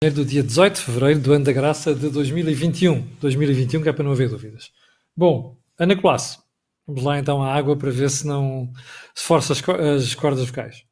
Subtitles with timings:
[0.00, 3.02] do dia 18 de fevereiro do ano da graça de 2021.
[3.20, 4.70] 2021, que é para não haver dúvidas.
[5.16, 6.40] Bom, Ana Colasso,
[6.86, 8.72] vamos lá então à água para ver se não
[9.12, 10.84] se força as, as cordas vocais.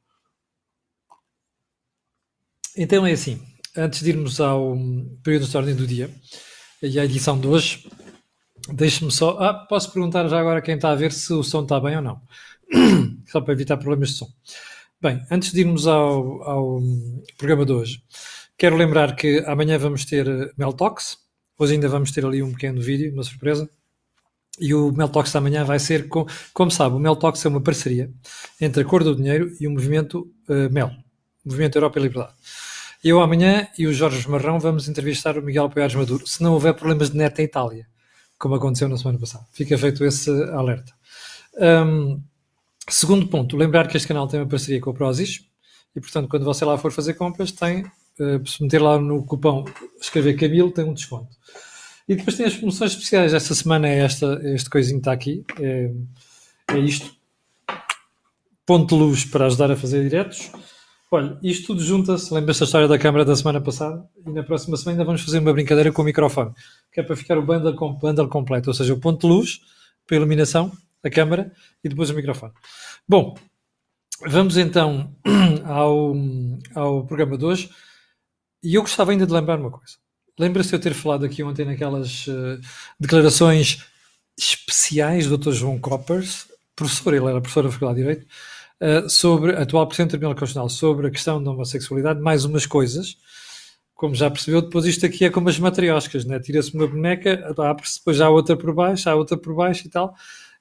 [2.77, 3.41] Então é assim,
[3.77, 4.77] antes de irmos ao
[5.23, 6.11] período de ordem do dia
[6.83, 7.89] e à edição de hoje,
[8.73, 9.39] deixe-me só.
[9.39, 12.03] Ah, posso perguntar já agora quem está a ver se o som está bem ou
[12.03, 12.21] não,
[13.31, 14.29] só para evitar problemas de som.
[15.01, 16.81] Bem, antes de irmos ao, ao
[17.39, 18.03] programa de hoje,
[18.59, 21.19] Quero lembrar que amanhã vamos ter eh, Mel Talks.
[21.59, 23.69] Hoje ainda vamos ter ali um pequeno vídeo, uma surpresa.
[24.59, 27.49] E o Mel Talks da manhã vai ser, com, como sabe, o Mel Talks é
[27.51, 28.11] uma parceria
[28.59, 30.91] entre a Cor do Dinheiro e o movimento uh, MEL,
[31.45, 32.33] Movimento Europa e Liberdade.
[33.05, 36.73] Eu amanhã e o Jorge Marrão vamos entrevistar o Miguel Poiares Maduro, se não houver
[36.73, 37.87] problemas de net em Itália,
[38.39, 39.45] como aconteceu na semana passada.
[39.53, 40.95] Fica feito esse alerta.
[41.59, 42.23] Um,
[42.89, 45.43] segundo ponto, lembrar que este canal tem uma parceria com o Prozis
[45.95, 47.85] e, portanto, quando você lá for fazer compras, tem
[48.21, 49.65] uh, se meter lá no cupom
[50.01, 51.37] escrever Camilo, tem um desconto.
[52.09, 53.35] E depois tem as promoções especiais.
[53.35, 55.45] Esta semana é esta, este coisinho está aqui.
[55.61, 55.91] É,
[56.73, 57.15] é isto.
[58.65, 60.51] Ponto luz para ajudar a fazer diretos.
[61.11, 62.33] Olha, isto tudo junta-se.
[62.33, 64.05] Lembra-se da história da câmara da semana passada?
[64.25, 66.53] E na próxima semana ainda vamos fazer uma brincadeira com o microfone,
[66.93, 68.71] que é para ficar o bundle, bundle completo.
[68.71, 69.61] Ou seja, o ponto luz
[70.07, 70.71] para a iluminação,
[71.03, 71.53] a câmara
[71.83, 72.53] e depois o microfone.
[73.09, 73.37] Bom,
[74.27, 75.13] vamos então
[75.65, 76.15] ao,
[76.75, 77.71] ao programa de hoje.
[78.63, 79.95] E eu gostava ainda de lembrar uma coisa.
[80.39, 82.61] Lembra-se eu ter falado aqui ontem naquelas uh,
[83.01, 83.85] declarações
[84.39, 85.53] especiais do Dr.
[85.53, 88.27] João Coppers, professor, ele era professor da Faculdade de Direito,
[88.83, 93.17] uh, sobre, atual Presidente do Tribunal Constitucional, sobre a questão da homossexualidade, mais umas coisas.
[93.95, 96.39] Como já percebeu, depois isto aqui é como as matrioscas, né?
[96.39, 100.15] tira-se uma boneca, abre-se, depois há outra por baixo, há outra por baixo e tal.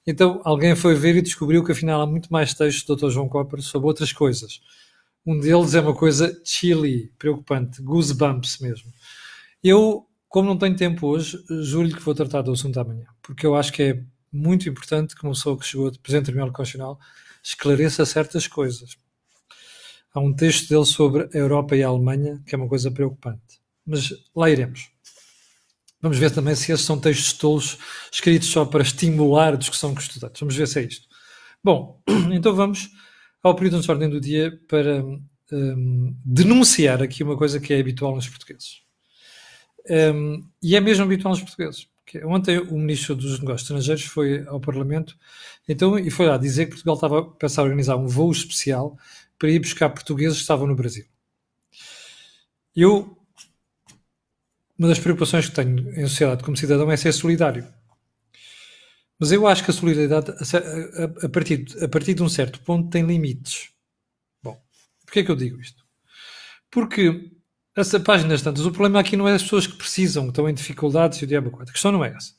[0.07, 3.09] Então alguém foi ver e descobriu que afinal há muito mais textos do Dr.
[3.09, 4.61] João Coppers sobre outras coisas.
[5.25, 8.93] Um deles é uma coisa chilly, preocupante, goosebumps mesmo.
[9.63, 13.55] Eu, como não tenho tempo hoje, juro-lhe que vou tratar do assunto amanhã, porque eu
[13.55, 17.00] acho que é muito importante que uma pessoa que chegou a Presidente do Tribunal Constitucional
[17.41, 18.97] esclareça certas coisas.
[20.13, 23.59] Há um texto dele sobre a Europa e a Alemanha que é uma coisa preocupante.
[23.85, 24.89] Mas lá iremos.
[26.01, 27.77] Vamos ver também se esses são textos tolos
[28.11, 30.39] escritos só para estimular a discussão com os estudantes.
[30.39, 31.07] Vamos ver se é isto.
[31.63, 32.00] Bom,
[32.31, 32.91] então vamos
[33.47, 38.16] ao período de ordem do dia para um, denunciar aqui uma coisa que é habitual
[38.16, 38.81] nos portugueses.
[39.88, 41.88] Um, e é mesmo habitual nos portugueses.
[42.23, 45.16] Ontem o Ministro dos Negócios Estrangeiros foi ao Parlamento
[45.69, 48.97] então, e foi lá dizer que Portugal estava a pensar em organizar um voo especial
[49.38, 51.06] para ir buscar portugueses que estavam no Brasil.
[52.75, 53.16] Eu,
[54.77, 57.67] uma das preocupações que tenho em sociedade como cidadão é ser solidário.
[59.19, 62.89] Mas eu acho que a solidariedade, a, a, partir, a partir de um certo ponto,
[62.89, 63.69] tem limites.
[64.43, 64.61] Bom,
[65.05, 65.83] porquê é que eu digo isto?
[66.69, 67.31] Porque
[67.75, 70.53] essa páginas tantas, o problema aqui não é as pessoas que precisam, que estão em
[70.53, 71.69] dificuldades e o diabo quatro.
[71.69, 72.33] A questão não é essa.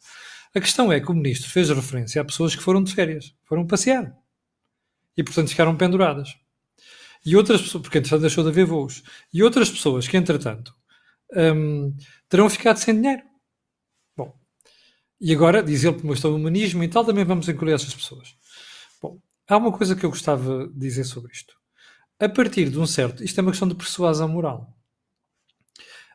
[0.54, 3.66] A questão é que o ministro fez referência a pessoas que foram de férias, foram
[3.66, 4.16] passear
[5.16, 6.34] e, portanto, ficaram penduradas.
[7.24, 10.74] E outras pessoas, porque entretanto deixou de haver voos, e outras pessoas que, entretanto,
[11.34, 11.94] hum,
[12.28, 13.22] terão ficado sem dinheiro.
[15.20, 17.94] E agora, diz ele, por uma questão do humanismo e tal, também vamos incluir essas
[17.94, 18.34] pessoas.
[19.00, 19.18] Bom,
[19.48, 21.54] há uma coisa que eu gostava de dizer sobre isto.
[22.18, 24.74] A partir de um certo, isto é uma questão de persuasão moral.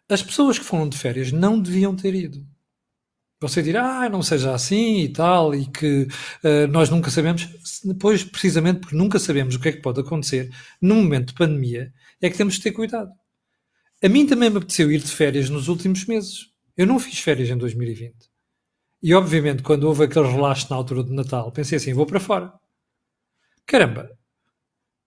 [0.10, 2.46] As pessoas que foram de férias não deviam ter ido.
[3.40, 6.08] Você dirá, ah, não seja assim e tal, e que
[6.44, 7.50] uh, nós nunca sabemos.
[7.84, 11.92] Depois, precisamente porque nunca sabemos o que é que pode acontecer num momento de pandemia,
[12.22, 13.12] é que temos de ter cuidado.
[14.04, 16.52] A mim também me apeteceu ir de férias nos últimos meses.
[16.78, 18.31] Eu não fiz férias em 2020.
[19.02, 22.54] E obviamente, quando houve aquele relaxo na altura do Natal, pensei assim: vou para fora.
[23.66, 24.12] Caramba,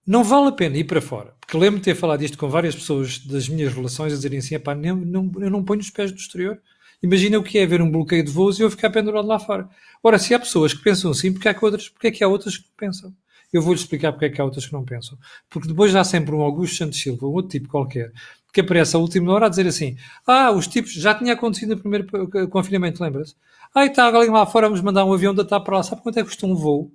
[0.06, 1.34] não vale a pena ir para fora.
[1.40, 4.58] Porque lembro-me de ter falado isto com várias pessoas das minhas relações, a dizerem assim:
[4.58, 6.60] pá, não, não, eu não ponho os pés do exterior.
[7.02, 9.68] Imagina o que é ver um bloqueio de voos e eu ficar pendurado lá fora.
[10.02, 12.56] Ora, se há pessoas que pensam assim, porque, há outras, porque é que há outras
[12.56, 13.14] que pensam?
[13.52, 15.18] Eu vou-lhe explicar porque é que há outras que não pensam.
[15.50, 18.10] Porque depois há sempre um Augusto Santos Silva, um outro tipo qualquer,
[18.54, 21.80] que aparece à última hora a dizer assim: Ah, os tipos já tinha acontecido no
[21.80, 22.06] primeiro
[22.48, 23.34] confinamento, lembra-se?
[23.74, 25.82] Ah, está alguém lá fora, vamos mandar um avião da TAP para lá.
[25.82, 26.92] Sabe quanto é que custa um voo?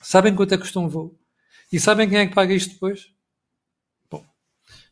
[0.00, 1.18] Sabem quanto é que custa um voo?
[1.72, 3.08] E sabem quem é que paga isto depois?
[4.08, 4.24] Bom,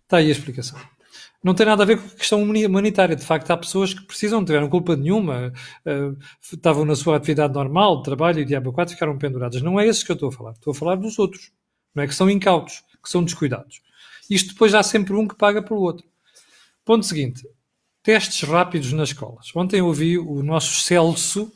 [0.02, 0.78] está aí a explicação.
[1.43, 3.14] Não tem nada a ver com a questão humanitária.
[3.14, 5.52] De facto, há pessoas que precisam, não tiveram culpa nenhuma,
[5.87, 6.19] uh,
[6.52, 9.62] estavam na sua atividade normal, de trabalho e diabo 4, ficaram penduradas.
[9.62, 10.52] Não é esses que eu estou a falar.
[10.52, 11.52] Estou a falar dos outros.
[11.94, 13.81] Não é que são incautos, que são descuidados.
[14.31, 16.06] Isto depois há sempre um que paga pelo outro.
[16.85, 17.47] Ponto seguinte.
[18.03, 19.50] Testes rápidos nas escolas.
[19.55, 21.53] Ontem ouvi o nosso Celso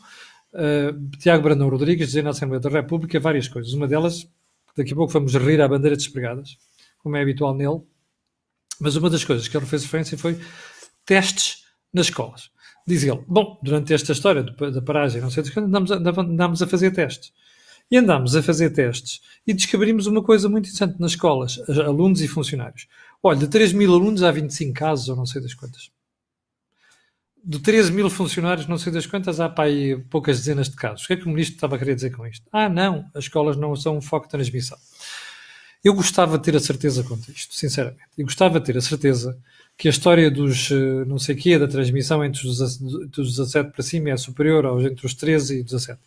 [0.55, 3.73] uh, Tiago Brandão Rodrigues dizer na Assembleia da República várias coisas.
[3.73, 4.27] Uma delas,
[4.77, 6.59] daqui a pouco vamos rir à bandeira despregadas,
[6.99, 7.81] como é habitual nele,
[8.81, 10.39] Mas uma das coisas que ele fez referência foi
[11.07, 12.51] testes nas escolas.
[12.87, 17.33] Diz ele, bom, durante esta história da paragem, não sei andámos, andámos a fazer testes.
[17.91, 22.29] E andámos a fazer testes e descobrimos uma coisa muito interessante nas escolas, alunos e
[22.29, 22.87] funcionários.
[23.23, 25.91] Olha, de 3 mil alunos há 25 casos, ou não sei das quantas.
[27.43, 31.05] De 13 mil funcionários, não sei das quantas, há para aí poucas dezenas de casos.
[31.05, 32.47] O que é que o ministro estava a querer dizer com isto?
[32.51, 34.79] Ah, não, as escolas não são um foco de transmissão.
[35.85, 38.01] Eu gostava de ter a certeza quanto isto, sinceramente.
[38.17, 39.39] E gostava de ter a certeza
[39.77, 43.83] que a história dos eh, não sei quê, da transmissão entre os, dos 17 para
[43.83, 46.01] cima é superior aos entre os 13 e 17.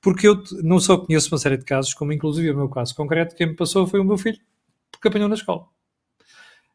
[0.00, 3.34] Porque eu não só conheço uma série de casos, como inclusive o meu caso concreto,
[3.34, 4.38] quem me passou foi o meu filho,
[4.90, 5.66] porque apanhou na escola.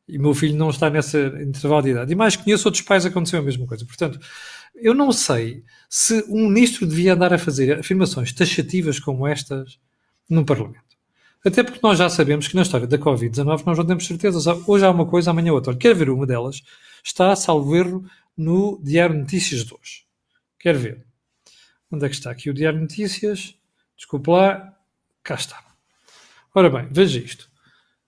[0.08, 2.12] E o meu filho não está nessa intervalo de idade.
[2.12, 3.86] E mais conheço outros pais, aconteceu a mesma coisa.
[3.86, 4.20] Portanto,
[4.76, 9.80] eu não sei se um ministro devia andar a fazer afirmações taxativas como estas
[10.30, 10.84] no Parlamento.
[11.46, 14.46] Até porque nós já sabemos que na história da Covid-19 nós não temos certezas.
[14.68, 15.76] Hoje há uma coisa, amanhã outra.
[15.76, 16.62] Quer ver uma delas?
[17.04, 18.06] Está, salvo erro,
[18.36, 20.06] no Diário Notícias de hoje.
[20.58, 21.06] Quer ver?
[21.94, 23.56] Onde é que está aqui o Diário Notícias?
[23.96, 24.76] Desculpe lá.
[25.24, 25.64] Cá está.
[26.56, 27.48] Ora bem, veja isto.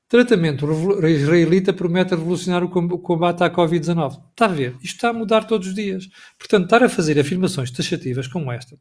[0.09, 0.67] Tratamento
[1.07, 4.23] israelita promete revolucionar o combate à Covid-19.
[4.31, 4.75] Está a ver?
[4.81, 6.09] Isto está a mudar todos os dias.
[6.39, 8.75] Portanto, estar a fazer afirmações taxativas como esta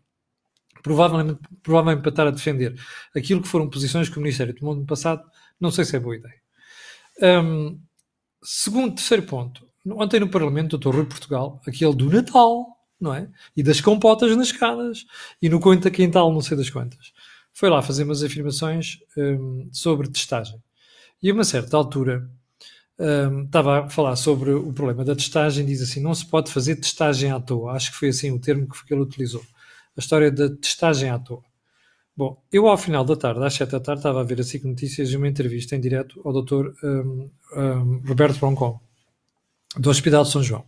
[0.82, 2.78] provavelmente, provavelmente para estar a defender
[3.16, 5.22] aquilo que foram posições que o Ministério tomou no passado,
[5.58, 6.40] não sei se é boa ideia.
[7.42, 7.80] Um,
[8.42, 9.66] segundo, terceiro ponto.
[9.86, 10.94] Ontem no Parlamento, o Dr.
[10.94, 12.74] Rui Portugal, aquele do Natal,
[13.04, 13.28] não é?
[13.56, 15.06] E das compotas nas escadas,
[15.40, 17.12] e no Conta Quintal, não sei das quantas.
[17.52, 20.60] Foi lá fazer umas afirmações um, sobre testagem.
[21.22, 22.28] E a uma certa altura,
[22.98, 26.76] um, estava a falar sobre o problema da testagem, diz assim, não se pode fazer
[26.76, 27.72] testagem à toa.
[27.72, 29.42] Acho que foi assim o termo que ele utilizou
[29.96, 31.42] a história da testagem à toa.
[32.16, 34.64] Bom, eu ao final da tarde, às 7 da tarde, estava a ver a SIC
[34.64, 36.72] Notícias e uma entrevista em direto ao Dr.
[36.84, 38.80] Um, um, Roberto Broncon,
[39.76, 40.65] do Hospital de São João.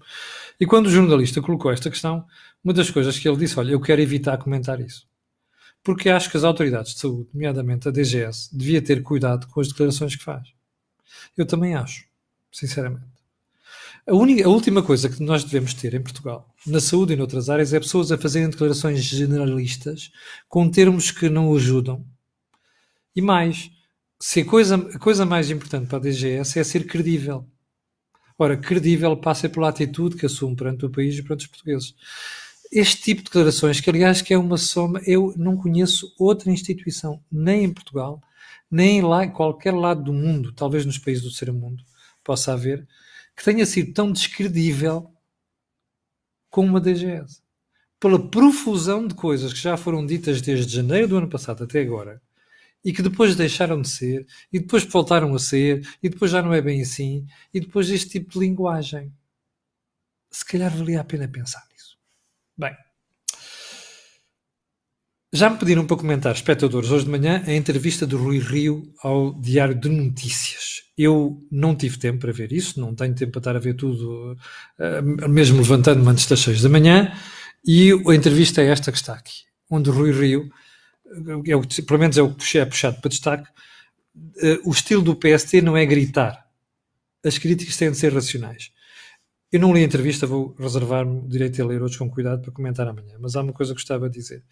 [0.59, 2.25] E quando o jornalista colocou esta questão,
[2.65, 5.07] uma das coisas que ele disse, olha, eu quero evitar comentar isso.
[5.83, 9.69] Porque acho que as autoridades de saúde, nomeadamente a DGS, devia ter cuidado com as
[9.69, 10.49] declarações que faz.
[11.37, 12.07] Eu também acho,
[12.51, 13.17] sinceramente.
[14.09, 17.51] A, única, a última coisa que nós devemos ter em Portugal, na saúde e noutras
[17.51, 20.11] áreas, é pessoas a fazerem declarações generalistas
[20.49, 22.05] com termos que não ajudam.
[23.15, 23.71] E mais,
[24.21, 27.47] se a coisa, a coisa mais importante para a DGS é ser credível.
[28.39, 31.95] Ora, credível passa pela atitude que assume perante o país e perante os portugueses.
[32.71, 37.23] Este tipo de declarações, que aliás que é uma soma, eu não conheço outra instituição,
[37.33, 38.21] nem em Portugal,
[38.71, 41.83] nem lá em qualquer lado do mundo, talvez nos países do terceiro mundo,
[42.23, 42.87] possa haver,
[43.35, 45.11] que tenha sido tão descredível
[46.51, 47.41] como uma DGS.
[47.99, 52.21] Pela profusão de coisas que já foram ditas desde janeiro do ano passado até agora
[52.87, 56.55] e que depois deixaram de ser e depois voltaram a ser e depois já não
[56.55, 59.13] é bem assim e depois este tipo de linguagem.
[60.31, 61.99] Se calhar valia a pena pensar nisso.
[62.57, 62.77] Bem,
[65.33, 69.35] já me pediram para comentar, espectadores, hoje de manhã, a entrevista do Rui Rio ao
[69.35, 70.85] Diário de Notícias.
[70.97, 74.37] Eu não tive tempo para ver isso, não tenho tempo para estar a ver tudo,
[74.79, 77.13] eh, mesmo levantando-me antes das seis da manhã,
[77.67, 80.49] e a entrevista é esta que está aqui, onde Rui Rio,
[81.11, 83.49] é pelo menos é o que é puxado para destaque,
[84.39, 86.47] eh, o estilo do PST não é gritar.
[87.25, 88.71] As críticas têm de ser racionais.
[89.51, 92.53] Eu não li a entrevista, vou reservar-me o direito a ler outros com cuidado para
[92.53, 94.43] comentar amanhã, mas há uma coisa que gostava de dizer.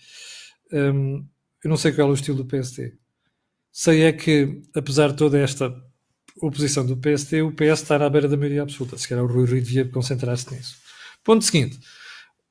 [0.73, 1.27] Um,
[1.63, 2.95] eu não sei qual é o estilo do PST.
[3.73, 5.75] Sei é que, apesar de toda esta
[6.41, 8.97] oposição do PST, o PS está à beira da maioria absoluta.
[8.97, 10.77] Se calhar o Rui Rio devia concentrar-se nisso.
[11.25, 11.79] Ponto seguinte.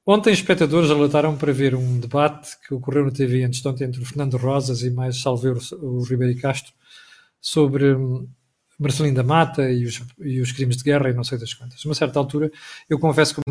[0.06, 4.02] Ontem, espectadores relataram para ver um debate que ocorreu na TV antes de ontem entre
[4.02, 6.74] o Fernando Rosas e mais Salveiro o Ribeiro Castro
[7.40, 8.28] sobre hum,
[8.78, 11.84] Marcelino da Mata e os, e os, crimes de guerra e não sei das quantas.
[11.86, 12.52] Uma certa altura,
[12.90, 13.42] eu confesso que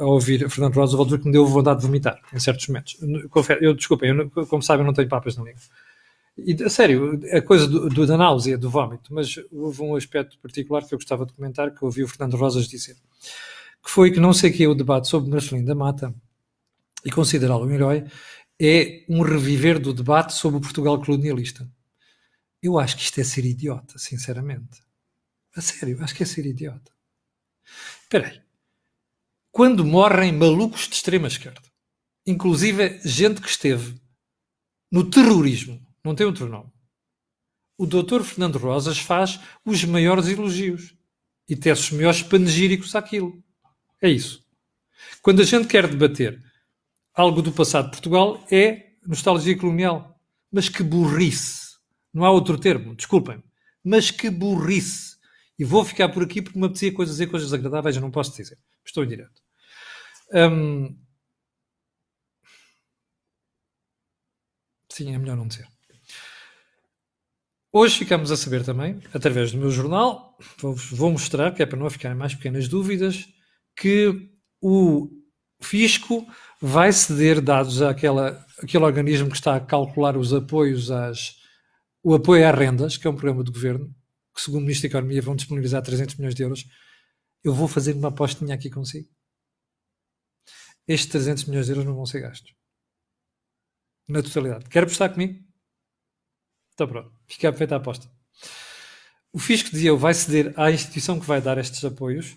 [0.00, 2.96] ao ouvir Fernando Rosa, altura que me deu vontade de vomitar, em certos momentos.
[3.28, 5.60] Confesso, eu, desculpem, eu, como sabem, eu não tenho papas na língua.
[6.38, 10.38] E, a sério, a coisa do, do, da náusea, do vómito, mas houve um aspecto
[10.38, 12.96] particular que eu gostava de comentar, que ouvi o Fernando Rosas dizer,
[13.82, 16.14] que foi que não sei que é o debate sobre Marcelino da Mata
[17.04, 18.04] e considerá-lo um herói,
[18.60, 21.68] é um reviver do debate sobre o Portugal colonialista.
[22.62, 24.80] Eu acho que isto é ser idiota, sinceramente.
[25.56, 26.92] A sério, acho que é ser idiota.
[28.02, 28.40] Espera aí.
[29.50, 31.62] Quando morrem malucos de extrema esquerda,
[32.24, 34.00] inclusive gente que esteve
[34.90, 36.70] no terrorismo, não tem outro nome,
[37.76, 40.94] o doutor Fernando Rosas faz os maiores elogios
[41.48, 43.42] e tece os maiores panegíricos àquilo.
[44.02, 44.44] É isso.
[45.22, 46.42] Quando a gente quer debater
[47.14, 50.20] algo do passado de Portugal, é nostalgia colonial.
[50.50, 51.76] Mas que burrice!
[52.12, 53.42] Não há outro termo, desculpem.
[53.84, 55.16] Mas que burrice!
[55.56, 58.36] E vou ficar por aqui porque me apetecia coisas, dizer coisas agradáveis, eu não posso
[58.36, 58.58] dizer.
[58.84, 59.40] Estou em direto.
[60.32, 60.98] Um...
[64.88, 65.68] Sim, é melhor não dizer.
[67.72, 71.88] Hoje ficamos a saber também, através do meu jornal, vou mostrar, que é para não
[71.88, 73.26] ficarem mais pequenas dúvidas,
[73.82, 75.10] que o
[75.60, 76.24] fisco
[76.60, 81.34] vai ceder dados àquela, àquele organismo que está a calcular os apoios às,
[82.00, 83.92] o apoio às rendas, que é um programa do governo,
[84.32, 86.64] que segundo o Ministro da Economia vão disponibilizar 300 milhões de euros.
[87.42, 89.08] Eu vou fazer uma apostinha aqui consigo.
[90.86, 92.54] Estes 300 milhões de euros não vão ser gastos.
[94.06, 94.68] Na totalidade.
[94.68, 95.42] Quer apostar comigo?
[96.74, 98.08] Então pronto, fica feita a aposta.
[99.32, 102.36] O fisco dizia eu vai ceder à instituição que vai dar estes apoios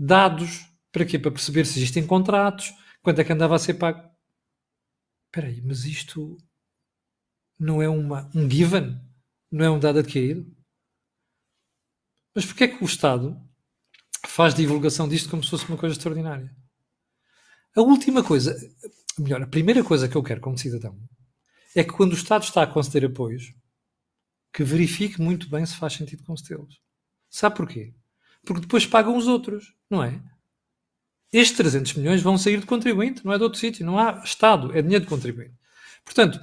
[0.00, 1.18] dados para quê?
[1.18, 4.08] Para perceber se existem contratos, quanto é que andava a ser pago.
[5.26, 6.38] Espera aí, mas isto
[7.58, 8.98] não é uma, um given?
[9.52, 10.50] Não é um dado adquirido?
[12.34, 13.38] Mas porquê é que o Estado
[14.26, 16.56] faz divulgação disto como se fosse uma coisa extraordinária?
[17.76, 18.56] A última coisa,
[19.18, 20.98] melhor, a primeira coisa que eu quero como cidadão
[21.76, 23.52] é que quando o Estado está a conceder apoios,
[24.52, 26.80] que verifique muito bem se faz sentido concedê-los.
[27.28, 27.94] Sabe porquê?
[28.44, 30.20] Porque depois pagam os outros, não é?
[31.32, 34.76] Estes 300 milhões vão sair de contribuinte, não é de outro sítio, não há Estado,
[34.76, 35.54] é dinheiro de contribuinte.
[36.04, 36.40] Portanto,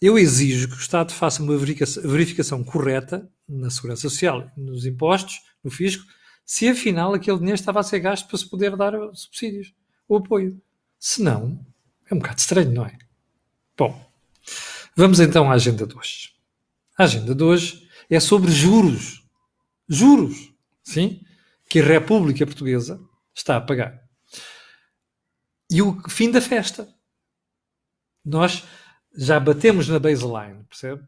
[0.00, 5.70] eu exijo que o Estado faça uma verificação correta na Segurança Social, nos impostos, no
[5.70, 6.04] fisco,
[6.44, 9.74] se afinal aquele dinheiro estava a ser gasto para se poder dar subsídios
[10.08, 10.60] ou apoio.
[10.98, 11.64] Se não,
[12.08, 12.96] é um bocado estranho, não é?
[13.76, 14.08] Bom,
[14.98, 16.32] Vamos então à agenda de hoje.
[16.98, 19.22] A agenda de hoje é sobre juros.
[19.88, 20.52] Juros,
[20.82, 21.20] sim,
[21.68, 23.00] que a República Portuguesa
[23.34, 24.02] está a pagar.
[25.70, 26.88] E o fim da festa.
[28.24, 28.64] Nós
[29.16, 31.02] já batemos na baseline, percebe?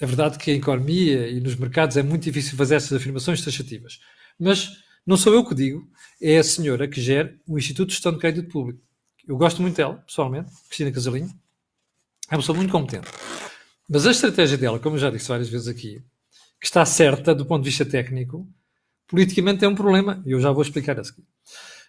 [0.00, 4.00] É verdade que a economia e nos mercados é muito difícil fazer essas afirmações taxativas.
[4.38, 5.86] Mas não sou eu que digo,
[6.20, 8.80] é a senhora que gera o Instituto de Gestão de Crédito Público.
[9.26, 11.30] Eu gosto muito dela, pessoalmente, Cristina Casalinho,
[12.30, 13.08] é uma pessoa muito competente.
[13.88, 16.02] Mas a estratégia dela, como eu já disse várias vezes aqui,
[16.60, 18.48] que está certa do ponto de vista técnico,
[19.14, 21.24] politicamente é um problema, e eu já vou explicar a seguir.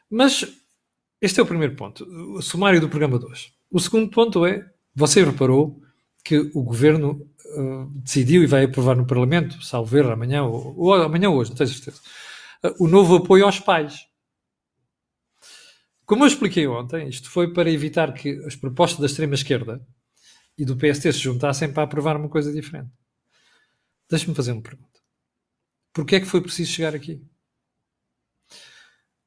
[0.10, 0.46] Mas
[1.20, 2.06] este é o primeiro ponto,
[2.38, 3.52] o sumário do programa de hoje.
[3.72, 4.64] O segundo ponto é,
[4.94, 5.82] você reparou
[6.24, 7.28] que o governo
[7.58, 11.50] uh, decidiu e vai aprovar no Parlamento, salvo ver amanhã ou, ou amanhã ou hoje,
[11.50, 12.00] não tenho certeza,
[12.64, 14.06] uh, o novo apoio aos pais.
[16.06, 19.82] Como eu expliquei ontem, isto foi para evitar que as propostas da extrema-esquerda
[20.56, 22.92] e do PST se juntassem para aprovar uma coisa diferente.
[24.08, 24.96] Deixe-me fazer uma pergunta.
[25.96, 27.26] Porquê é que foi preciso chegar aqui?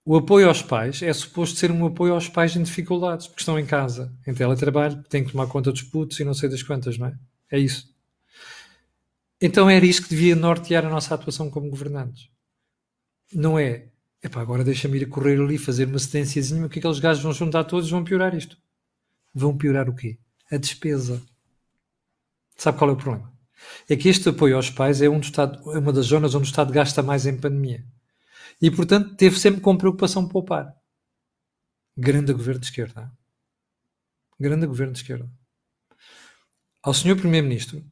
[0.05, 3.59] O apoio aos pais é suposto ser um apoio aos pais em dificuldades, porque estão
[3.59, 6.97] em casa, em teletrabalho, têm que tomar conta dos putos e não sei das quantas,
[6.97, 7.19] não é?
[7.51, 7.93] É isso.
[9.41, 12.31] Então era isso que devia nortear a nossa atuação como governantes.
[13.33, 13.89] Não é,
[14.23, 17.65] epá, agora deixa-me ir a correr ali, fazer uma cedênciazinha, porque aqueles gajos vão juntar
[17.65, 18.57] todos vão piorar isto.
[19.35, 20.19] Vão piorar o quê?
[20.51, 21.23] a despesa.
[22.57, 23.38] Sabe qual é o problema?
[23.89, 26.51] É que este apoio aos pais é, um estado, é uma das zonas onde o
[26.51, 27.85] Estado gasta mais em pandemia.
[28.61, 30.75] E, portanto, teve sempre com preocupação poupar.
[31.97, 33.11] Grande governo de esquerda.
[34.39, 35.29] Grande governo de esquerda.
[36.83, 37.85] Ao senhor Primeiro-Ministro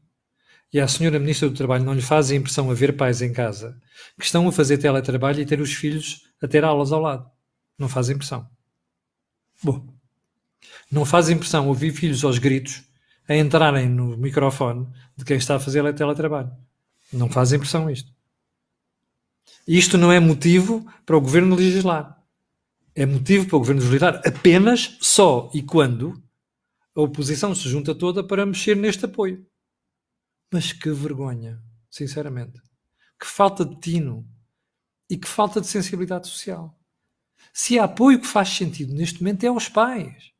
[0.73, 3.80] e à senhora Ministra do Trabalho não lhe faz a impressão haver pais em casa
[4.18, 7.30] que estão a fazer teletrabalho e ter os filhos a ter aulas ao lado.
[7.78, 8.49] Não faz impressão.
[9.62, 9.87] Bom,
[10.90, 12.85] não faz impressão ouvir filhos aos gritos
[13.28, 16.52] a entrarem no microfone de quem está a fazer teletrabalho.
[17.12, 18.14] Não faz impressão isto.
[19.66, 22.16] Isto não é motivo para o governo legislar.
[22.95, 26.23] É motivo para o governo legislar apenas só e quando
[26.95, 29.47] a oposição se junta toda para mexer neste apoio.
[30.52, 32.61] Mas que vergonha, sinceramente.
[33.21, 34.26] Que falta de tino
[35.11, 36.78] e que falta de sensibilidade social.
[37.52, 40.33] Se há apoio que faz sentido neste momento é aos pais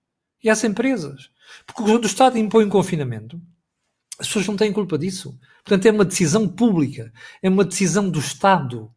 [0.43, 1.31] e às empresas.
[1.67, 3.41] Porque o Estado impõe um confinamento,
[4.19, 5.38] as pessoas não têm culpa disso.
[5.65, 7.12] Portanto, é uma decisão pública,
[7.43, 8.93] é uma decisão do Estado.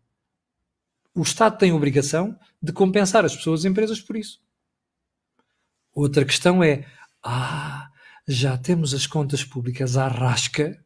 [1.14, 4.42] O Estado tem a obrigação de compensar as pessoas e as empresas por isso.
[5.94, 6.86] Outra questão é:
[7.24, 7.90] ah,
[8.28, 10.84] já temos as contas públicas à rasca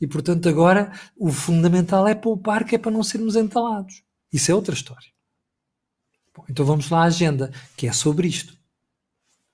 [0.00, 4.02] e, portanto, agora o fundamental é poupar, que é para não sermos entalados.
[4.32, 5.08] Isso é outra história.
[6.34, 8.56] Bom, então vamos lá à agenda, que é sobre isto.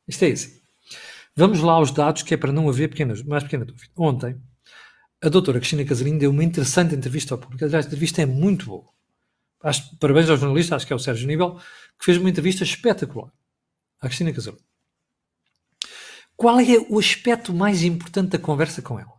[0.07, 0.64] Isto é assim.
[1.37, 3.91] Vamos lá aos dados, que é para não haver pequenas, mais pequena dúvida.
[3.97, 4.41] Ontem,
[5.21, 7.65] a doutora Cristina Casarinho deu uma interessante entrevista ao público.
[7.65, 8.89] Aliás, a entrevista é muito boa.
[9.63, 11.57] Acho, parabéns ao jornalista, acho que é o Sérgio Nível,
[11.99, 13.33] que fez uma entrevista espetacular
[14.01, 14.63] à Cristina Casarinho.
[16.37, 19.13] Qual é o aspecto mais importante da conversa com ela?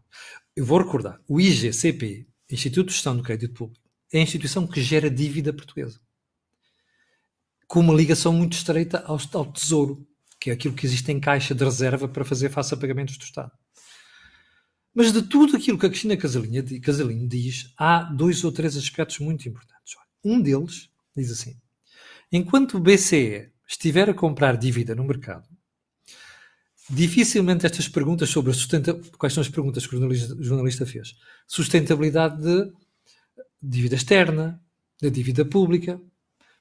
[0.56, 1.20] Eu vou recordar.
[1.28, 6.00] O IGCP, Instituto de Gestão do Crédito Público, é a instituição que gera dívida portuguesa.
[7.68, 10.08] Com uma ligação muito estreita ao, ao Tesouro,
[10.46, 13.24] que é aquilo que existe em caixa de reserva para fazer face a pagamentos do
[13.24, 13.52] Estado.
[14.94, 19.50] Mas de tudo aquilo que a Cristina Casalinho diz, há dois ou três aspectos muito
[19.50, 19.96] importantes.
[20.24, 20.88] Um deles
[21.18, 21.58] diz assim:
[22.32, 25.50] enquanto o BCE estiver a comprar dívida no mercado,
[26.88, 29.18] dificilmente estas perguntas sobre a sustentabilidade.
[29.18, 31.16] Quais são as perguntas que o jornalista, jornalista fez?
[31.48, 32.72] Sustentabilidade de
[33.60, 34.62] dívida externa,
[35.02, 36.00] da dívida pública.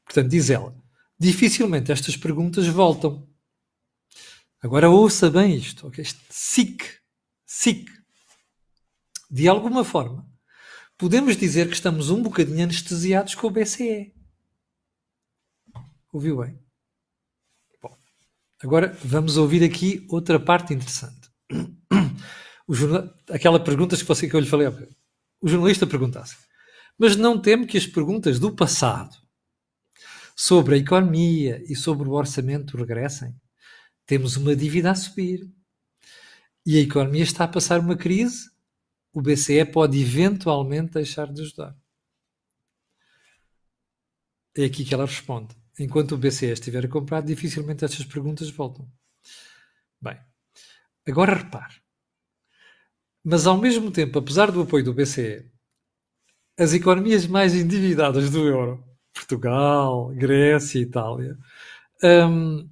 [0.07, 0.75] Portanto, diz ela,
[1.19, 3.29] dificilmente estas perguntas voltam.
[4.65, 6.01] Agora ouça bem isto, ok?
[6.01, 6.83] Este SIC,
[7.45, 7.87] SIC.
[9.31, 10.27] De alguma forma,
[10.97, 14.15] podemos dizer que estamos um bocadinho anestesiados com o BCE.
[16.11, 16.59] Ouviu bem?
[17.83, 17.95] Bom,
[18.63, 21.31] agora vamos ouvir aqui outra parte interessante.
[22.67, 23.15] Jornal...
[23.29, 24.67] Aquela pergunta que, você, que eu lhe falei.
[25.43, 26.39] O jornalista perguntasse,
[26.99, 29.15] mas não temo que as perguntas do passado
[30.35, 33.39] sobre a economia e sobre o orçamento regressem?
[34.07, 35.51] Temos uma dívida a subir
[36.67, 38.51] e a economia está a passar uma crise.
[39.13, 41.77] O BCE pode eventualmente deixar de ajudar.
[44.57, 45.57] É aqui que ela responde.
[45.79, 48.89] Enquanto o BCE estiver a comprar, dificilmente estas perguntas voltam.
[50.01, 50.21] Bem,
[51.07, 51.75] agora repare.
[53.23, 55.51] Mas ao mesmo tempo, apesar do apoio do BCE,
[56.59, 61.37] as economias mais endividadas do euro, Portugal, Grécia, Itália,
[62.03, 62.69] um,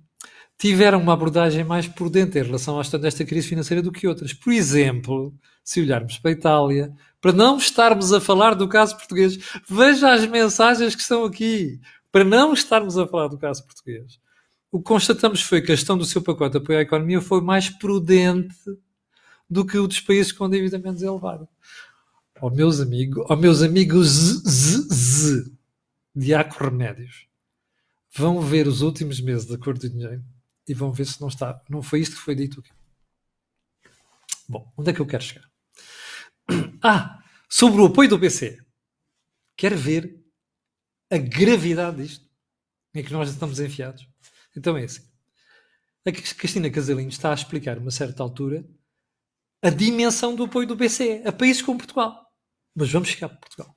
[0.63, 4.33] tiveram uma abordagem mais prudente em relação à desta crise financeira do que outras.
[4.33, 9.37] Por exemplo, se olharmos para a Itália, para não estarmos a falar do caso português,
[9.69, 11.81] veja as mensagens que estão aqui,
[12.13, 14.21] para não estarmos a falar do caso português.
[14.71, 17.41] O que constatamos foi que a gestão do seu pacote de apoio à economia foi
[17.41, 18.55] mais prudente
[19.51, 21.49] do que o dos países com endividamento elevado.
[22.41, 25.53] Ó oh, meus amigos, ó oh, meus amigos z, z, z,
[26.15, 27.27] Diaco Remédios,
[28.17, 30.23] vão ver os últimos meses da cor do dinheiro
[30.69, 31.63] e vão ver se não está.
[31.69, 32.71] Não foi isto que foi dito aqui.
[34.49, 35.51] Bom, onde é que eu quero chegar?
[36.85, 38.61] Ah, sobre o apoio do BCE.
[39.57, 40.21] Quer ver
[41.11, 42.29] a gravidade disto?
[42.95, 44.09] Em que nós estamos enfiados?
[44.57, 45.09] Então é assim.
[46.05, 48.69] A Cristina Casalinho está a explicar, uma certa altura,
[49.63, 52.27] a dimensão do apoio do BCE a países como Portugal.
[52.75, 53.77] Mas vamos chegar para Portugal.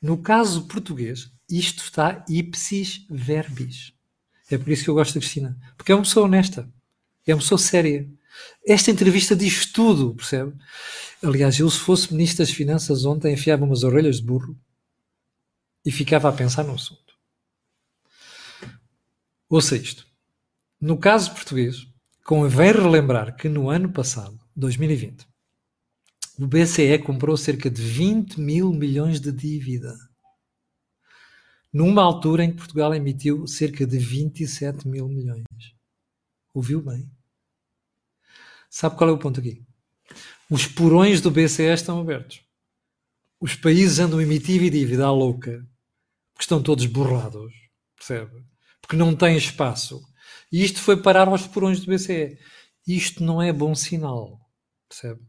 [0.00, 3.92] No caso português, isto está ipsis verbis.
[4.54, 5.56] É por isso que eu gosto da Cristina.
[5.76, 6.68] Porque é uma pessoa honesta.
[7.26, 8.08] É uma pessoa séria.
[8.66, 10.52] Esta entrevista diz tudo, percebe?
[11.22, 14.58] Aliás, eu se fosse Ministro das Finanças ontem enfiava umas orelhas de burro
[15.84, 17.14] e ficava a pensar no assunto.
[19.48, 20.06] Ouça isto.
[20.80, 21.86] No caso português,
[22.24, 25.26] convém relembrar que no ano passado, 2020,
[26.38, 29.94] o BCE comprou cerca de 20 mil milhões de dívida
[31.72, 35.46] numa altura em que Portugal emitiu cerca de 27 mil milhões.
[36.52, 37.10] Ouviu bem?
[38.68, 39.64] Sabe qual é o ponto aqui?
[40.50, 42.42] Os porões do BCE estão abertos.
[43.40, 45.66] Os países andam a emitir dívida à louca,
[46.32, 47.52] porque estão todos borrados,
[47.96, 48.44] percebe?
[48.80, 50.02] Porque não têm espaço.
[50.50, 52.38] E isto foi parar aos porões do BCE.
[52.86, 54.38] Isto não é bom sinal,
[54.88, 55.20] percebe?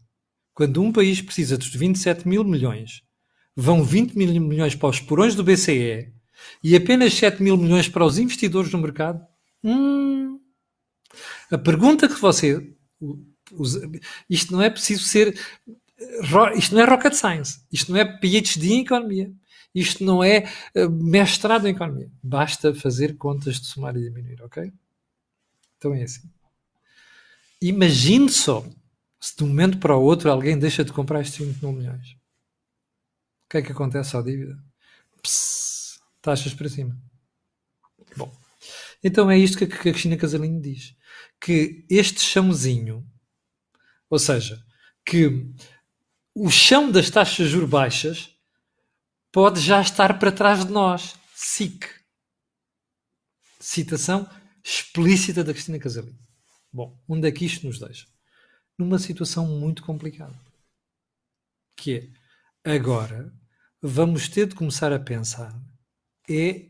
[0.54, 3.02] Quando um país precisa dos 27 mil milhões,
[3.56, 6.14] vão 20 mil milhões para os porões do BCE,
[6.64, 9.26] e apenas 7 mil milhões para os investidores no mercado?
[9.64, 10.40] Hum.
[11.52, 12.74] A pergunta que você.
[14.30, 15.38] Isto não é preciso ser.
[16.56, 17.60] Isto não é rocket science.
[17.72, 19.32] Isto não é PhD em economia.
[19.74, 22.12] Isto não é eh, mestrado em economia.
[22.22, 24.72] Basta fazer contas de somar e diminuir, ok?
[25.78, 26.30] Então é assim.
[27.62, 28.66] Imagine só
[29.20, 32.12] se de um momento para o outro alguém deixa de comprar estes 20 mil milhões.
[33.46, 34.58] O que é que acontece à dívida?
[35.22, 35.83] Psss
[36.24, 36.98] taxas para cima.
[38.16, 38.34] Bom,
[39.04, 40.96] então é isto que a Cristina Casalinho diz.
[41.40, 43.06] Que este chãozinho,
[44.10, 44.66] ou seja,
[45.06, 45.54] que
[46.34, 48.30] o chão das taxas de juros baixas
[49.32, 51.16] pode já estar para trás de nós.
[51.36, 51.86] SIC.
[53.60, 54.28] Citação
[54.64, 56.18] explícita da Cristina Casalinho.
[56.72, 58.08] Bom, onde é que isto nos deixa?
[58.78, 60.40] Numa situação muito complicada.
[61.76, 62.14] Que
[62.64, 63.34] é, agora,
[63.82, 65.54] vamos ter de começar a pensar
[66.30, 66.66] é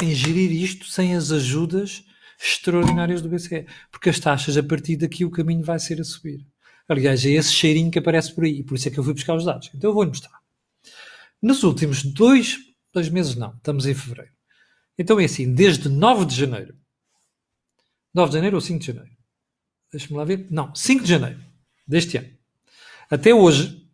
[0.00, 2.04] em gerir isto sem as ajudas
[2.40, 3.66] extraordinárias do BCE.
[3.90, 6.44] Porque as taxas, a partir daqui, o caminho vai ser a subir.
[6.88, 8.62] Aliás, é esse cheirinho que aparece por aí.
[8.62, 9.70] Por isso é que eu fui buscar os dados.
[9.74, 10.40] Então eu vou-lhe mostrar.
[11.40, 12.58] Nos últimos dois,
[12.92, 14.32] dois meses, não, estamos em fevereiro.
[14.98, 16.76] Então é assim, desde 9 de janeiro.
[18.12, 19.10] 9 de janeiro ou 5 de janeiro?
[19.90, 20.46] Deixa-me lá ver.
[20.50, 21.40] Não, 5 de janeiro
[21.86, 22.30] deste ano.
[23.10, 23.86] Até hoje,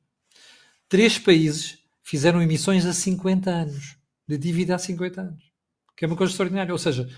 [0.88, 3.97] três países fizeram emissões a 50 anos,
[4.28, 5.52] de dívida a 50 anos,
[5.96, 6.72] que é uma coisa extraordinária.
[6.72, 7.08] Ou seja,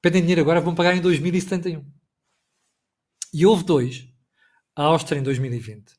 [0.00, 1.84] pedem dinheiro agora, vão pagar em 2071.
[3.32, 4.08] E houve dois,
[4.74, 5.92] a Áustria em 2020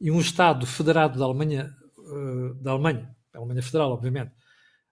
[0.00, 4.32] e um Estado federado da Alemanha, uh, da Alemanha, a Alemanha Federal, obviamente,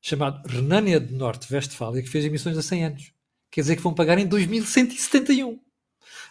[0.01, 3.13] chamado Renânia do Norte-Westfália, que fez emissões a 100 anos.
[3.51, 5.59] Quer dizer que vão pagar em 2171.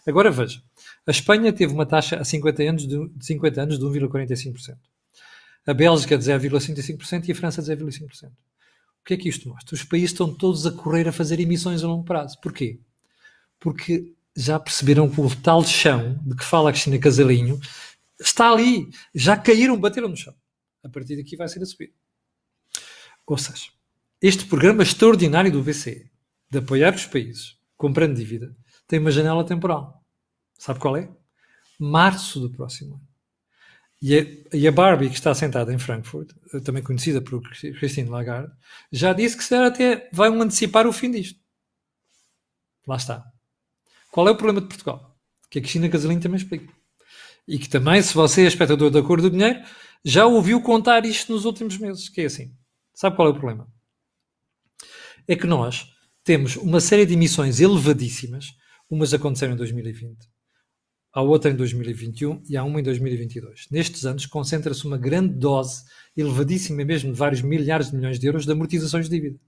[0.06, 0.62] Agora veja,
[1.06, 4.78] a Espanha teve uma taxa a 50 anos de, de 50 anos de 1,45%.
[5.68, 8.30] A Bélgica de 0,55% e a França de 0,5%.
[8.30, 9.76] O que é que isto mostra?
[9.76, 12.40] Os países estão todos a correr a fazer emissões a longo prazo.
[12.42, 12.80] Porquê?
[13.60, 17.60] Porque já perceberam que o tal chão de que fala a Cristina Casalinho
[18.20, 18.90] está ali.
[19.14, 20.34] Já caíram, bateram no chão.
[20.84, 21.94] A partir daqui vai ser a subir.
[23.26, 23.70] Ou seja,
[24.22, 26.10] este programa extraordinário do BCE
[26.50, 28.56] de apoiar os países comprando dívida
[28.88, 30.04] tem uma janela temporal.
[30.58, 31.10] Sabe qual é?
[31.78, 33.07] Março do próximo ano.
[34.02, 36.32] E a, e a Barbie, que está sentada em Frankfurt,
[36.64, 38.52] também conhecida por Christine Lagarde,
[38.92, 41.40] já disse que será até vai antecipar o fim disto.
[42.88, 43.26] Lá está.
[44.12, 45.18] Qual é o problema de Portugal?
[45.50, 46.72] Que a Cristina Casalinho também explica.
[47.48, 49.60] E que também, se você é espectador da cor do dinheiro,
[50.04, 52.54] já ouviu contar isto nos últimos meses, que é assim.
[52.94, 53.68] Sabe qual é o problema?
[55.28, 55.92] É que nós
[56.24, 58.48] temos uma série de emissões elevadíssimas,
[58.90, 60.18] umas aconteceram em 2020,
[61.18, 63.66] há outra em 2021 e há uma em 2022.
[63.72, 65.84] Nestes anos concentra-se uma grande dose,
[66.16, 69.40] elevadíssima mesmo, de vários milhares de milhões de euros de amortizações de dívida.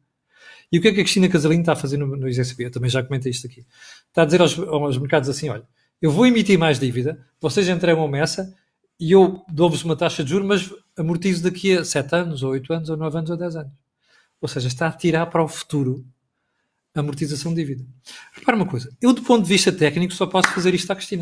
[0.71, 2.27] E o que é que a Cristina Casalinho está a fazer no, no?
[2.27, 3.67] Eu também já comentei isto aqui.
[4.07, 5.63] Está a dizer aos, aos mercados assim, olha,
[6.01, 8.51] eu vou emitir mais dívida, vocês entregam-me essa
[8.99, 12.73] e eu dou-vos uma taxa de juros, mas amortizo daqui a 7 anos, ou 8
[12.73, 13.73] anos, ou 9 anos, ou 10 anos.
[14.41, 16.03] Ou seja, está a tirar para o futuro
[16.95, 17.85] a amortização de dívida.
[18.33, 21.21] Repara uma coisa, eu do ponto de vista técnico só posso fazer isto à Cristina.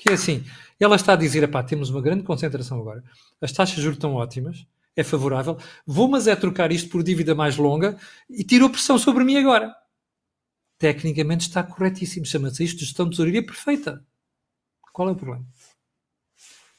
[0.00, 0.42] Que é assim,
[0.78, 3.04] ela está a dizer, pá, temos uma grande concentração agora,
[3.38, 7.34] as taxas de juros estão ótimas, é favorável, vou mas é trocar isto por dívida
[7.34, 9.76] mais longa e tirou pressão sobre mim agora.
[10.78, 14.02] Tecnicamente está corretíssimo, chama-se isto gestão de tesouraria perfeita.
[14.90, 15.46] Qual é o problema?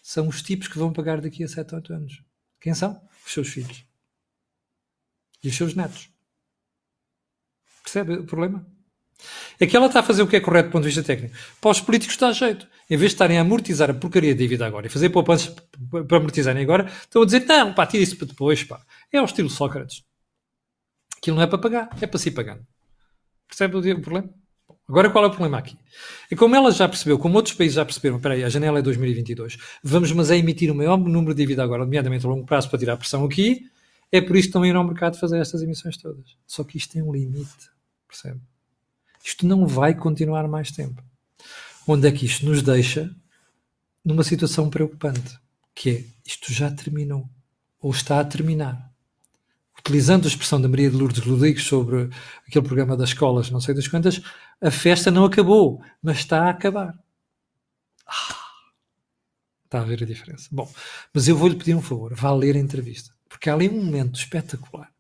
[0.01, 2.23] São os tipos que vão pagar daqui a 7 ou 8 anos.
[2.60, 2.99] Quem são?
[3.23, 3.86] Os seus filhos.
[5.43, 6.10] E os seus netos.
[7.84, 8.65] Percebe o problema?
[9.60, 11.36] É que ela está a fazer o que é correto do ponto de vista técnico.
[11.60, 12.67] Para os políticos está jeito.
[12.89, 15.55] Em vez de estarem a amortizar a porcaria de dívida agora e fazer poupanças
[16.07, 18.81] para amortizarem agora, estão a dizer, não, pá, tira isso para depois, pá.
[19.12, 20.03] É ao estilo Sócrates.
[21.17, 22.65] Aquilo não é para pagar, é para se ir pagando.
[23.47, 24.29] Percebe o problema?
[24.88, 25.77] Agora qual é o problema aqui?
[26.29, 28.81] É como ela já percebeu, como outros países já perceberam, espera aí, a janela é
[28.81, 32.69] 2022, vamos mas é emitir o maior número de dívida agora, nomeadamente a longo prazo,
[32.69, 33.69] para tirar a pressão aqui,
[34.12, 36.36] é por isso que estão a ir ao mercado fazer estas emissões todas.
[36.45, 37.69] Só que isto tem um limite,
[38.05, 38.41] percebe?
[39.23, 41.03] Isto não vai continuar mais tempo.
[41.88, 43.13] Onde é que isto nos deixa
[44.03, 45.39] numa situação preocupante,
[45.75, 47.29] que é isto já terminou,
[47.79, 48.91] ou está a terminar.
[49.77, 52.10] Utilizando a expressão da Maria de Lourdes Rodrigues sobre
[52.47, 54.21] aquele programa das escolas, não sei das quantas,
[54.62, 56.97] a festa não acabou, mas está a acabar.
[58.05, 58.36] Ah,
[59.65, 60.47] está a ver a diferença.
[60.51, 60.71] Bom,
[61.13, 64.19] mas eu vou-lhe pedir um favor, vá ler a entrevista, porque há ali um momento
[64.19, 64.91] espetacular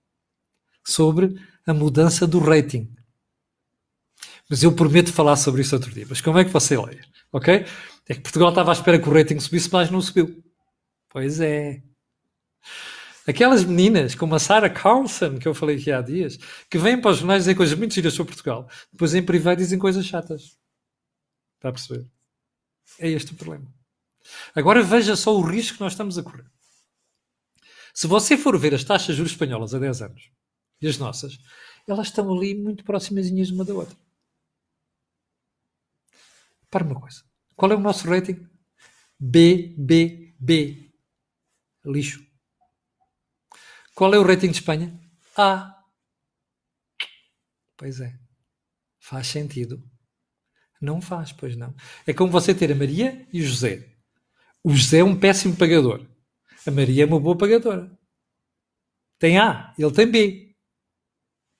[0.83, 2.91] sobre a mudança do rating
[4.51, 6.05] mas eu prometo falar sobre isso outro dia.
[6.09, 6.99] Mas como é que você lê?
[7.31, 7.65] Ok?
[8.05, 10.43] É que Portugal estava à espera que o rating subisse, mas não subiu.
[11.07, 11.81] Pois é.
[13.25, 16.37] Aquelas meninas, como a Sarah Carlson, que eu falei aqui há dias,
[16.69, 19.79] que vêm para os jornais dizer coisas muito giras sobre Portugal, depois em privado dizem
[19.79, 20.57] coisas chatas.
[21.55, 22.05] Está a perceber?
[22.99, 23.73] É este o problema.
[24.53, 26.45] Agora veja só o risco que nós estamos a correr.
[27.93, 30.29] Se você for ver as taxas de juros espanholas há 10 anos
[30.81, 31.39] e as nossas,
[31.87, 34.10] elas estão ali muito próximas uma da outra.
[36.71, 37.21] Para uma coisa.
[37.55, 38.47] Qual é o nosso rating?
[39.19, 40.91] BBB.
[41.85, 42.25] Lixo.
[43.93, 44.99] Qual é o rating de Espanha?
[45.37, 45.77] A.
[47.77, 48.17] Pois é.
[48.99, 49.83] Faz sentido.
[50.81, 51.75] Não faz, pois não.
[52.07, 53.95] É como você ter a Maria e o José.
[54.63, 56.07] O José é um péssimo pagador.
[56.65, 57.91] A Maria é uma boa pagadora.
[59.19, 60.55] Tem A, ele tem B.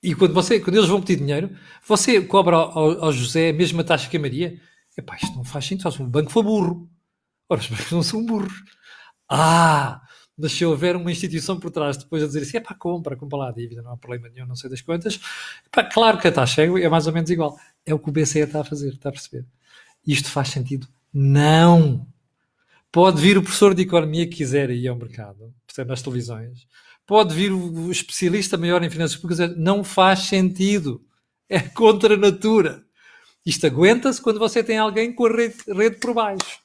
[0.01, 3.83] E quando, você, quando eles vão pedir dinheiro, você cobra ao, ao José a mesma
[3.83, 4.59] taxa que a Maria?
[4.97, 6.89] Epá, isto não faz sentido, só se o banco for burro.
[7.49, 8.63] Ora, os bancos não são burros.
[9.29, 10.01] Ah,
[10.37, 13.37] mas se houver uma instituição por trás depois a dizer assim, é pá, compra, compra
[13.37, 15.19] lá a dívida, não há problema nenhum, não sei das quantas,
[15.65, 17.57] epá, claro que a taxa é mais ou menos igual.
[17.85, 19.45] É o que o BCE está a fazer, está a perceber?
[20.05, 20.87] Isto faz sentido?
[21.13, 22.07] Não!
[22.91, 26.67] Pode vir o professor de economia que quiser ir ao mercado, percebe, nas televisões.
[27.05, 31.05] Pode vir o especialista maior em finanças públicas, não faz sentido.
[31.47, 32.83] É contra a natura.
[33.45, 36.59] Isto aguenta-se quando você tem alguém com a rede, rede por baixo.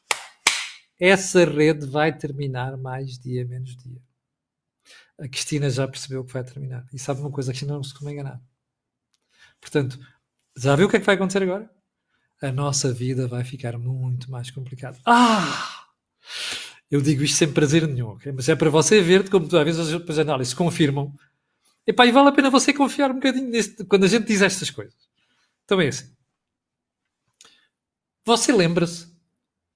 [0.99, 4.01] Essa rede vai terminar mais dia menos dia.
[5.19, 6.87] a Cristina já percebeu que vai terminar.
[6.93, 8.41] E sabe uma coisa, a Cristina não se costuma enganar.
[9.61, 9.99] Portanto,
[10.57, 11.71] já viu o que é que vai acontecer agora?
[12.43, 14.99] A nossa vida vai ficar muito mais complicada.
[15.07, 15.87] Ah!
[16.91, 18.31] Eu digo isto sem prazer nenhum, okay?
[18.31, 21.13] mas é para você ver como às vezes as análises confirmam.
[21.87, 24.71] Epá, e vale a pena você confiar um bocadinho neste, quando a gente diz estas
[24.71, 24.95] coisas.
[25.65, 26.16] Então é assim.
[28.27, 29.07] Você lembra-se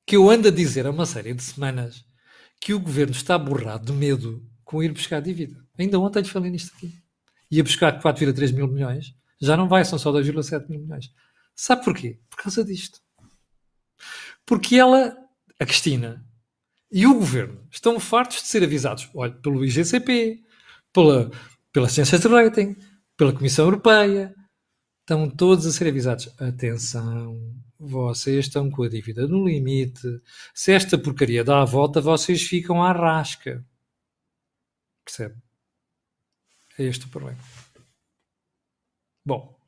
[0.05, 2.05] que eu ando a dizer há uma série de semanas
[2.61, 5.65] que o governo está borrado de medo com ir buscar dívida.
[5.79, 6.93] Ainda ontem lhe falei nisto aqui.
[7.49, 9.15] Ia buscar 4,3 mil milhões.
[9.41, 11.13] Já não vai, são só 2,7 mil milhões.
[11.55, 12.19] Sabe porquê?
[12.29, 12.99] Por causa disto.
[14.45, 15.17] Porque ela,
[15.61, 16.27] a Cristina,
[16.91, 20.43] e o governo estão fartos de ser avisados olha, pelo IGCP,
[20.93, 21.31] pela,
[21.73, 22.77] pelas ciências de rating,
[23.17, 24.35] pela Comissão Europeia.
[25.11, 26.33] Estão todos a ser avisados.
[26.39, 27.37] Atenção,
[27.77, 30.07] vocês estão com a dívida no limite.
[30.55, 33.67] Se esta porcaria dá a volta, vocês ficam à rasca.
[35.05, 35.35] Percebe?
[36.79, 37.41] É este o problema.
[39.27, 39.59] Bom,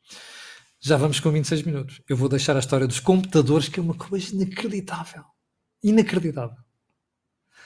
[0.78, 2.00] já vamos com 26 minutos.
[2.08, 5.24] Eu vou deixar a história dos computadores, que é uma coisa inacreditável.
[5.82, 6.62] Inacreditável.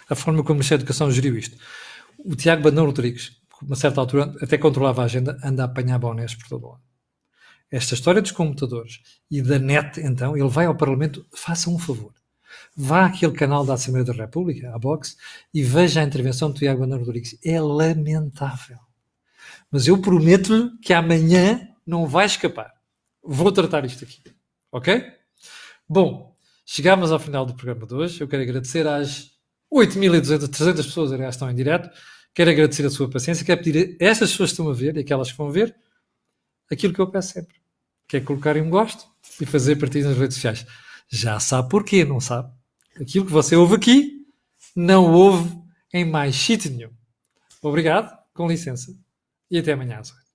[0.09, 1.59] A forma como o Ministério da Educação geriu isto.
[2.21, 6.35] O Tiago Bandão Rodrigues, uma certa altura, até controlava a agenda, anda a apanhar bonés
[6.35, 6.86] por todo lado.
[7.71, 9.01] Esta história dos computadores
[9.31, 12.13] e da net, então, ele vai ao Parlamento, faça um favor.
[12.77, 15.17] Vá àquele canal da Assembleia da República, a Box,
[15.53, 17.39] e veja a intervenção do Tiago Bandão Rodrigues.
[17.45, 18.79] É lamentável.
[19.71, 22.73] Mas eu prometo-lhe que amanhã não vai escapar.
[23.23, 24.23] Vou tratar isto aqui.
[24.71, 25.03] Ok?
[25.89, 28.21] Bom, chegámos ao final do programa de hoje.
[28.21, 29.31] Eu quero agradecer às
[29.73, 31.91] 8.200, 300 pessoas, aliás, estão em direto.
[32.35, 33.45] Quero agradecer a sua paciência.
[33.45, 35.75] Quero pedir a estas pessoas que estão a ver e aquelas que vão ver
[36.71, 37.57] aquilo que eu peço sempre,
[38.09, 39.07] que é colocarem um gosto
[39.41, 40.67] e fazer partidas nas redes sociais.
[41.09, 42.53] Já sabe porquê, não sabe?
[43.01, 44.27] Aquilo que você ouve aqui,
[44.75, 45.57] não ouve
[45.93, 46.91] em mais sítio nenhum.
[47.63, 48.95] Obrigado, com licença,
[49.51, 50.26] e até amanhã às 8.